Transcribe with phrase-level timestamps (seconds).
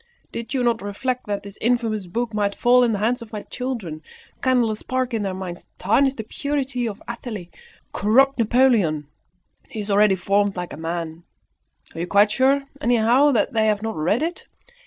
[0.31, 3.43] Did not you reflect that this infamous book might fall in the hands of my
[3.43, 4.01] children,
[4.43, 7.51] kindle a spark in their minds, tarnish the purity of Athalie,
[7.93, 9.05] corrupt Napoleon.
[9.69, 11.23] He is already formed like a man.
[11.93, 14.47] Are you quite sure, anyhow, that they have not read it?